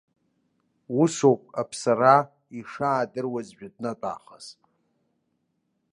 Усоуп 0.99 1.41
аԥсараа 1.61 2.21
ишаадыруаз 2.59 3.47
жәытәнатәаахыс. 3.57 4.45